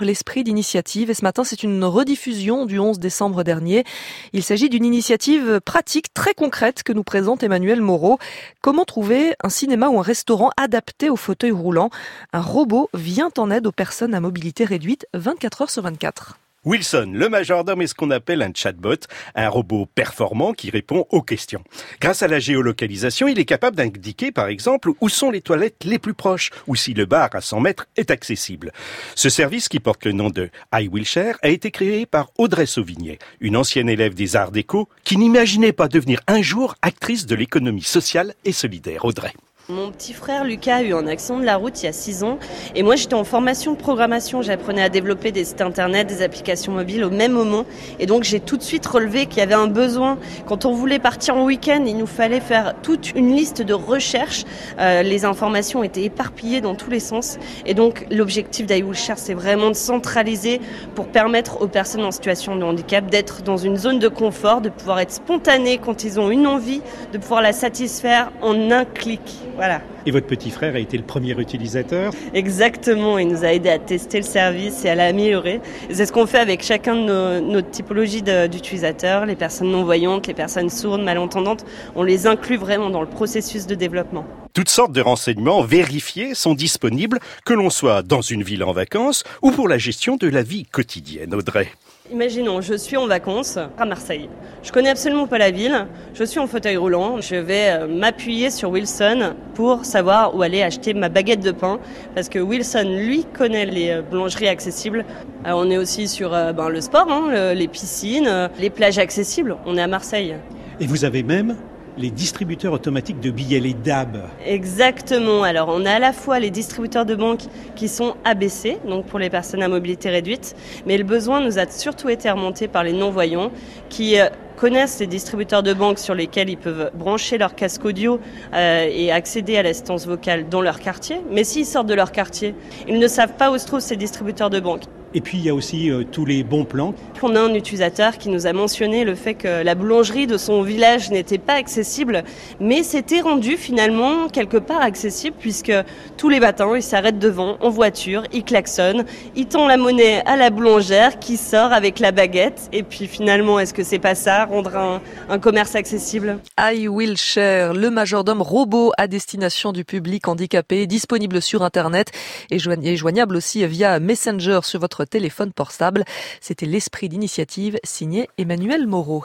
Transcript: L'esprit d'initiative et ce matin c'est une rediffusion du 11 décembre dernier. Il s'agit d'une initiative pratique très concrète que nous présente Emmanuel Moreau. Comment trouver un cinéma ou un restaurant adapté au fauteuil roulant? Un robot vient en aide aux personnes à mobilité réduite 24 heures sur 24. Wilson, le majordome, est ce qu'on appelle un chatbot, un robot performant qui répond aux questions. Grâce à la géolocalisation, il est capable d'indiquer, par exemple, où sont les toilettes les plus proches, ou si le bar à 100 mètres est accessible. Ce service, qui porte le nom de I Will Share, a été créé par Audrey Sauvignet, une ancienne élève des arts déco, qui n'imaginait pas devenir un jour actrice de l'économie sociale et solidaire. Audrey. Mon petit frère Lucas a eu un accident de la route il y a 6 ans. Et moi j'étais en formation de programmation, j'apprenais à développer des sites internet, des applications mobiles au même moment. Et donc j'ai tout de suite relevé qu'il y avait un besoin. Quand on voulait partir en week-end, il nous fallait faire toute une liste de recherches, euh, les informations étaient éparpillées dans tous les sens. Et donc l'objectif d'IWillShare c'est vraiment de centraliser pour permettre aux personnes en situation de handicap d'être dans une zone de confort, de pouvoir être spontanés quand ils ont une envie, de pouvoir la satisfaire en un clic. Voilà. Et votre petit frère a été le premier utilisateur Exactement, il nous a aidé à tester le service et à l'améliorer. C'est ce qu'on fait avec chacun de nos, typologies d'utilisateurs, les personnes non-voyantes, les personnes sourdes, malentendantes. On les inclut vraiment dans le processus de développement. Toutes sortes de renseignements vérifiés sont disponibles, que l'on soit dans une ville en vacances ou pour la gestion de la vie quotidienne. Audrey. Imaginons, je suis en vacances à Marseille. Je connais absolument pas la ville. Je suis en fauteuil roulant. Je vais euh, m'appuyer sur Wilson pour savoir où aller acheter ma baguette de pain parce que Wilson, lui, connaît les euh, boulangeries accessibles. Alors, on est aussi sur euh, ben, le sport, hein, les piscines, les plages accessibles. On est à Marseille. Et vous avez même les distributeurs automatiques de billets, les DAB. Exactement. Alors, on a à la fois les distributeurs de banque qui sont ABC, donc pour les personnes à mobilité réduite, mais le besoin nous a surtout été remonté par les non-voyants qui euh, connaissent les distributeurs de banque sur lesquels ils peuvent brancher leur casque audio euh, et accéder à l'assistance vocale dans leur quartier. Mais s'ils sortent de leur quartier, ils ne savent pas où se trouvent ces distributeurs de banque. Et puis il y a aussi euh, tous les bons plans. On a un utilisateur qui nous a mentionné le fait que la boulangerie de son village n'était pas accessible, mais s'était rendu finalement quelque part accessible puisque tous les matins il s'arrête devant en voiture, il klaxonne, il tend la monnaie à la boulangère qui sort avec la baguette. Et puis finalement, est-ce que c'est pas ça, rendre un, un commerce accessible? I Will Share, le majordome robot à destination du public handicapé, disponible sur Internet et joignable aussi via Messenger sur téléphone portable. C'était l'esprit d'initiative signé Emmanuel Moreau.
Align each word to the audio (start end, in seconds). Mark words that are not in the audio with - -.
L'esprit 0.00 0.44
d'initiative 0.44 1.10
et 1.10 1.14
ce 1.14 1.24
matin 1.24 1.42
c'est 1.42 1.64
une 1.64 1.82
rediffusion 1.82 2.66
du 2.66 2.78
11 2.78 3.00
décembre 3.00 3.42
dernier. 3.42 3.82
Il 4.32 4.44
s'agit 4.44 4.68
d'une 4.68 4.84
initiative 4.84 5.60
pratique 5.64 6.14
très 6.14 6.34
concrète 6.34 6.84
que 6.84 6.92
nous 6.92 7.02
présente 7.02 7.42
Emmanuel 7.42 7.80
Moreau. 7.80 8.18
Comment 8.60 8.84
trouver 8.84 9.34
un 9.42 9.48
cinéma 9.48 9.88
ou 9.88 9.98
un 9.98 10.02
restaurant 10.02 10.50
adapté 10.56 11.10
au 11.10 11.16
fauteuil 11.16 11.50
roulant? 11.50 11.90
Un 12.32 12.42
robot 12.42 12.88
vient 12.94 13.30
en 13.38 13.50
aide 13.50 13.66
aux 13.66 13.72
personnes 13.72 14.14
à 14.14 14.20
mobilité 14.20 14.64
réduite 14.64 15.06
24 15.14 15.62
heures 15.62 15.70
sur 15.70 15.82
24. 15.82 16.38
Wilson, 16.64 17.12
le 17.14 17.28
majordome, 17.28 17.82
est 17.82 17.86
ce 17.86 17.94
qu'on 17.94 18.10
appelle 18.10 18.42
un 18.42 18.50
chatbot, 18.52 18.96
un 19.36 19.48
robot 19.48 19.86
performant 19.94 20.52
qui 20.52 20.70
répond 20.70 21.06
aux 21.10 21.22
questions. 21.22 21.62
Grâce 22.00 22.22
à 22.22 22.28
la 22.28 22.40
géolocalisation, 22.40 23.28
il 23.28 23.38
est 23.38 23.44
capable 23.44 23.76
d'indiquer, 23.76 24.32
par 24.32 24.48
exemple, 24.48 24.90
où 25.00 25.08
sont 25.08 25.30
les 25.30 25.40
toilettes 25.40 25.84
les 25.84 26.00
plus 26.00 26.14
proches, 26.14 26.50
ou 26.66 26.74
si 26.74 26.94
le 26.94 27.06
bar 27.06 27.30
à 27.32 27.40
100 27.40 27.60
mètres 27.60 27.86
est 27.96 28.10
accessible. 28.10 28.72
Ce 29.14 29.28
service, 29.28 29.68
qui 29.68 29.78
porte 29.78 30.04
le 30.04 30.12
nom 30.12 30.30
de 30.30 30.50
I 30.74 30.88
Will 30.88 31.06
Share, 31.06 31.36
a 31.42 31.48
été 31.48 31.70
créé 31.70 32.06
par 32.06 32.30
Audrey 32.38 32.66
Sauvignet, 32.66 33.20
une 33.40 33.56
ancienne 33.56 33.88
élève 33.88 34.14
des 34.14 34.34
arts 34.34 34.50
déco, 34.50 34.88
qui 35.04 35.16
n'imaginait 35.16 35.72
pas 35.72 35.86
devenir 35.86 36.20
un 36.26 36.42
jour 36.42 36.74
actrice 36.82 37.26
de 37.26 37.36
l'économie 37.36 37.82
sociale 37.82 38.34
et 38.44 38.52
solidaire. 38.52 39.04
Audrey. 39.04 39.32
Mon 39.70 39.90
petit 39.90 40.14
frère 40.14 40.44
Lucas 40.44 40.76
a 40.76 40.82
eu 40.82 40.94
un 40.94 41.06
accident 41.06 41.38
de 41.38 41.44
la 41.44 41.56
route 41.56 41.82
il 41.82 41.84
y 41.84 41.88
a 41.90 41.92
6 41.92 42.24
ans. 42.24 42.38
Et 42.74 42.82
moi 42.82 42.96
j'étais 42.96 43.12
en 43.12 43.24
formation 43.24 43.72
de 43.72 43.76
programmation, 43.76 44.40
j'apprenais 44.40 44.80
à 44.80 44.88
développer 44.88 45.30
des 45.30 45.44
sites 45.44 45.60
internet, 45.60 46.06
des 46.06 46.22
applications 46.22 46.72
mobiles 46.72 47.04
au 47.04 47.10
même 47.10 47.32
moment. 47.32 47.66
Et 47.98 48.06
donc 48.06 48.24
j'ai 48.24 48.40
tout 48.40 48.56
de 48.56 48.62
suite 48.62 48.86
relevé 48.86 49.26
qu'il 49.26 49.40
y 49.40 49.42
avait 49.42 49.52
un 49.52 49.66
besoin. 49.66 50.16
Quand 50.46 50.64
on 50.64 50.72
voulait 50.72 50.98
partir 50.98 51.36
en 51.36 51.44
week-end, 51.44 51.84
il 51.86 51.98
nous 51.98 52.06
fallait 52.06 52.40
faire 52.40 52.76
toute 52.80 53.14
une 53.14 53.36
liste 53.36 53.60
de 53.60 53.74
recherches, 53.74 54.46
euh, 54.78 55.02
les 55.02 55.26
informations 55.26 55.84
étaient 55.84 56.04
éparpillées 56.04 56.62
dans 56.62 56.74
tous 56.74 56.88
les 56.88 57.00
sens. 57.00 57.36
Et 57.66 57.74
donc 57.74 58.06
l'objectif 58.10 58.64
d'IWillShare 58.64 59.18
c'est 59.18 59.34
vraiment 59.34 59.68
de 59.68 59.76
centraliser 59.76 60.62
pour 60.94 61.08
permettre 61.08 61.60
aux 61.60 61.68
personnes 61.68 62.06
en 62.06 62.10
situation 62.10 62.56
de 62.56 62.64
handicap 62.64 63.10
d'être 63.10 63.42
dans 63.42 63.58
une 63.58 63.76
zone 63.76 63.98
de 63.98 64.08
confort, 64.08 64.62
de 64.62 64.70
pouvoir 64.70 65.00
être 65.00 65.12
spontanés 65.12 65.76
quand 65.76 66.04
ils 66.04 66.18
ont 66.18 66.30
une 66.30 66.46
envie, 66.46 66.80
de 67.12 67.18
pouvoir 67.18 67.42
la 67.42 67.52
satisfaire 67.52 68.32
en 68.40 68.70
un 68.70 68.86
clic. 68.86 69.20
Voilà. 69.58 69.82
Et 70.06 70.10
votre 70.10 70.26
petit 70.26 70.50
frère 70.50 70.74
a 70.74 70.78
été 70.78 70.96
le 70.96 71.02
premier 71.02 71.38
utilisateur 71.38 72.12
Exactement, 72.34 73.18
il 73.18 73.28
nous 73.28 73.44
a 73.44 73.52
aidé 73.52 73.68
à 73.68 73.78
tester 73.78 74.18
le 74.18 74.24
service 74.24 74.84
et 74.84 74.90
à 74.90 74.94
l'améliorer. 74.94 75.60
C'est 75.90 76.06
ce 76.06 76.12
qu'on 76.12 76.26
fait 76.26 76.38
avec 76.38 76.62
chacun 76.62 76.94
de 76.94 77.40
nos, 77.40 77.62
typologies 77.62 78.22
d'utilisateurs, 78.22 79.26
les 79.26 79.36
personnes 79.36 79.70
non-voyantes, 79.70 80.26
les 80.26 80.34
personnes 80.34 80.70
sourdes, 80.70 81.02
malentendantes. 81.02 81.64
On 81.94 82.02
les 82.02 82.26
inclut 82.26 82.56
vraiment 82.56 82.90
dans 82.90 83.00
le 83.00 83.08
processus 83.08 83.66
de 83.66 83.74
développement. 83.74 84.24
Toutes 84.54 84.70
sortes 84.70 84.92
de 84.92 85.00
renseignements 85.00 85.62
vérifiés 85.62 86.34
sont 86.34 86.54
disponibles, 86.54 87.20
que 87.44 87.54
l'on 87.54 87.70
soit 87.70 88.02
dans 88.02 88.22
une 88.22 88.42
ville 88.42 88.64
en 88.64 88.72
vacances 88.72 89.24
ou 89.42 89.50
pour 89.50 89.68
la 89.68 89.78
gestion 89.78 90.16
de 90.16 90.28
la 90.28 90.42
vie 90.42 90.64
quotidienne. 90.64 91.34
Audrey. 91.34 91.68
Imaginons, 92.10 92.62
je 92.62 92.72
suis 92.72 92.96
en 92.96 93.06
vacances 93.06 93.58
à 93.76 93.84
Marseille. 93.84 94.30
Je 94.62 94.72
connais 94.72 94.88
absolument 94.88 95.26
pas 95.26 95.36
la 95.36 95.50
ville. 95.50 95.86
Je 96.14 96.24
suis 96.24 96.38
en 96.38 96.46
fauteuil 96.46 96.78
roulant. 96.78 97.20
Je 97.20 97.36
vais 97.36 97.68
euh, 97.68 97.86
m'appuyer 97.86 98.50
sur 98.50 98.70
Wilson 98.70 99.34
pour 99.54 99.84
savoir 99.84 99.97
où 100.02 100.42
aller 100.42 100.62
acheter 100.62 100.94
ma 100.94 101.08
baguette 101.08 101.40
de 101.40 101.52
pain 101.52 101.78
parce 102.14 102.28
que 102.28 102.38
Wilson, 102.38 102.96
lui, 102.98 103.24
connaît 103.24 103.66
les 103.66 103.90
euh, 103.90 104.02
boulangeries 104.02 104.48
accessibles. 104.48 105.04
Alors, 105.44 105.60
on 105.60 105.70
est 105.70 105.78
aussi 105.78 106.08
sur 106.08 106.34
euh, 106.34 106.52
ben, 106.52 106.68
le 106.68 106.80
sport, 106.80 107.06
hein, 107.10 107.54
les 107.54 107.68
piscines, 107.68 108.48
les 108.58 108.70
plages 108.70 108.98
accessibles. 108.98 109.56
On 109.66 109.76
est 109.76 109.82
à 109.82 109.86
Marseille. 109.86 110.36
Et 110.80 110.86
vous 110.86 111.04
avez 111.04 111.22
même 111.22 111.56
les 111.98 112.10
distributeurs 112.10 112.72
automatiques 112.72 113.20
de 113.20 113.30
billets, 113.30 113.60
les 113.60 113.74
DAB. 113.74 114.22
Exactement. 114.46 115.42
Alors, 115.42 115.68
on 115.70 115.84
a 115.84 115.92
à 115.92 115.98
la 115.98 116.12
fois 116.12 116.38
les 116.38 116.50
distributeurs 116.50 117.04
de 117.04 117.14
banque 117.14 117.42
qui 117.74 117.88
sont 117.88 118.14
ABC, 118.24 118.78
donc 118.88 119.06
pour 119.06 119.18
les 119.18 119.30
personnes 119.30 119.62
à 119.62 119.68
mobilité 119.68 120.08
réduite, 120.08 120.54
mais 120.86 120.96
le 120.96 121.04
besoin 121.04 121.40
nous 121.40 121.58
a 121.58 121.68
surtout 121.68 122.08
été 122.08 122.30
remonté 122.30 122.68
par 122.68 122.84
les 122.84 122.92
non-voyants 122.92 123.50
qui 123.88 124.18
euh, 124.18 124.28
connaissent 124.56 124.98
les 125.00 125.06
distributeurs 125.06 125.62
de 125.62 125.72
banque 125.72 125.98
sur 125.98 126.14
lesquels 126.14 126.50
ils 126.50 126.58
peuvent 126.58 126.90
brancher 126.94 127.38
leur 127.38 127.54
casque 127.54 127.84
audio 127.84 128.20
euh, 128.54 128.88
et 128.90 129.12
accéder 129.12 129.56
à 129.56 129.62
l'assistance 129.62 130.06
vocale 130.06 130.48
dans 130.48 130.60
leur 130.60 130.80
quartier. 130.80 131.20
Mais 131.30 131.44
s'ils 131.44 131.66
sortent 131.66 131.86
de 131.86 131.94
leur 131.94 132.12
quartier, 132.12 132.54
ils 132.88 132.98
ne 132.98 133.08
savent 133.08 133.34
pas 133.34 133.50
où 133.50 133.58
se 133.58 133.66
trouvent 133.66 133.80
ces 133.80 133.96
distributeurs 133.96 134.50
de 134.50 134.60
banque. 134.60 134.82
Et 135.14 135.20
puis 135.20 135.38
il 135.38 135.44
y 135.44 135.48
a 135.48 135.54
aussi 135.54 135.90
euh, 135.90 136.04
tous 136.10 136.24
les 136.26 136.42
bons 136.42 136.64
plans. 136.64 136.94
On 137.22 137.34
a 137.34 137.40
un 137.40 137.54
utilisateur 137.54 138.18
qui 138.18 138.28
nous 138.28 138.46
a 138.46 138.52
mentionné 138.52 139.04
le 139.04 139.14
fait 139.14 139.34
que 139.34 139.62
la 139.62 139.74
boulangerie 139.74 140.26
de 140.26 140.36
son 140.36 140.62
village 140.62 141.10
n'était 141.10 141.38
pas 141.38 141.54
accessible, 141.54 142.24
mais 142.60 142.82
s'était 142.82 143.20
rendu 143.20 143.56
finalement 143.56 144.28
quelque 144.28 144.58
part 144.58 144.82
accessible 144.82 145.36
puisque 145.38 145.72
tous 146.16 146.28
les 146.28 146.40
matins 146.40 146.76
il 146.76 146.82
s'arrête 146.82 147.18
devant 147.18 147.56
en 147.60 147.70
voiture, 147.70 148.22
il 148.32 148.44
klaxonne, 148.44 149.04
il 149.34 149.46
tend 149.46 149.66
la 149.66 149.76
monnaie 149.76 150.22
à 150.26 150.36
la 150.36 150.50
boulangère 150.50 151.18
qui 151.18 151.36
sort 151.36 151.72
avec 151.72 151.98
la 151.98 152.12
baguette. 152.12 152.68
Et 152.72 152.82
puis 152.82 153.06
finalement, 153.06 153.58
est-ce 153.58 153.74
que 153.74 153.82
c'est 153.82 153.98
pas 153.98 154.14
ça, 154.14 154.44
rendre 154.44 154.76
un, 154.76 155.00
un 155.28 155.38
commerce 155.38 155.74
accessible? 155.74 156.38
I 156.58 156.88
Will 156.88 157.16
Share, 157.16 157.72
le 157.74 157.90
majordome 157.90 158.42
robot 158.42 158.92
à 158.98 159.06
destination 159.06 159.72
du 159.72 159.84
public 159.84 160.28
handicapé, 160.28 160.86
disponible 160.86 161.40
sur 161.40 161.62
Internet 161.62 162.10
et 162.50 162.58
joignable 162.58 163.36
aussi 163.36 163.66
via 163.66 163.98
Messenger 164.00 164.60
sur 164.62 164.80
téléphone 165.04 165.52
portable. 165.52 166.04
C'était 166.40 166.66
l'esprit 166.66 167.08
d'initiative 167.08 167.78
signé 167.84 168.28
Emmanuel 168.38 168.86
Moreau. 168.86 169.24